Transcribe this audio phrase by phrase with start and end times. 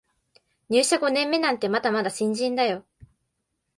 [0.69, 2.83] 入社五年目なんてまだまだ新人だよ